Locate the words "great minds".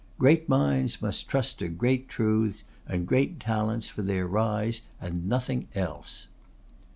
0.17-0.99